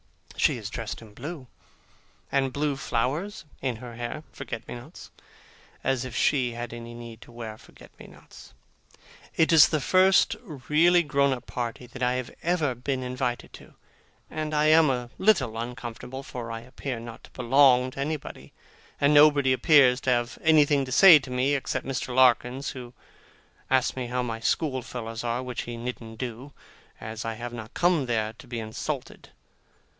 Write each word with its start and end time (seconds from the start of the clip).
She 0.35 0.57
is 0.57 0.71
dressed 0.71 1.03
in 1.03 1.13
blue, 1.13 1.45
with 2.31 2.53
blue 2.53 2.75
flowers 2.75 3.45
in 3.61 3.75
her 3.75 3.95
hair 3.95 4.23
forget 4.31 4.67
me 4.67 4.73
nots 4.73 5.11
as 5.83 6.03
if 6.03 6.15
SHE 6.15 6.53
had 6.53 6.73
any 6.73 6.95
need 6.95 7.21
to 7.21 7.31
wear 7.31 7.59
forget 7.59 7.91
me 7.99 8.07
nots. 8.07 8.55
It 9.35 9.53
is 9.53 9.67
the 9.69 9.79
first 9.79 10.35
really 10.43 11.03
grown 11.03 11.31
up 11.31 11.45
party 11.45 11.85
that 11.85 12.01
I 12.01 12.13
have 12.13 12.31
ever 12.41 12.73
been 12.73 13.03
invited 13.03 13.53
to, 13.53 13.75
and 14.31 14.55
I 14.55 14.65
am 14.65 14.89
a 14.89 15.11
little 15.19 15.55
uncomfortable; 15.55 16.23
for 16.23 16.51
I 16.51 16.61
appear 16.61 16.99
not 16.99 17.25
to 17.25 17.31
belong 17.31 17.91
to 17.91 17.99
anybody, 17.99 18.51
and 18.99 19.13
nobody 19.13 19.53
appears 19.53 20.01
to 20.01 20.09
have 20.09 20.39
anything 20.41 20.83
to 20.85 20.91
say 20.91 21.19
to 21.19 21.29
me, 21.29 21.53
except 21.53 21.85
Mr. 21.85 22.15
Larkins, 22.15 22.71
who 22.71 22.93
asks 23.69 23.95
me 23.95 24.07
how 24.07 24.23
my 24.23 24.39
schoolfellows 24.39 25.23
are, 25.23 25.43
which 25.43 25.61
he 25.61 25.77
needn't 25.77 26.17
do, 26.17 26.53
as 26.99 27.23
I 27.23 27.35
have 27.35 27.53
not 27.53 27.75
come 27.75 28.07
there 28.07 28.33
to 28.39 28.47
be 28.47 28.59
insulted. 28.59 29.29